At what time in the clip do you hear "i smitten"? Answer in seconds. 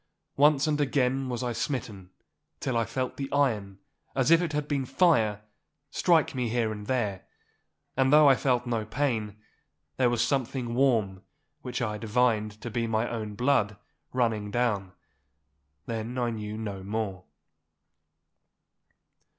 1.43-2.09